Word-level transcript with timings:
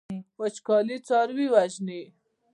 وچکالي 0.39 0.97
څاروي 1.07 1.47
وژني. 1.53 2.01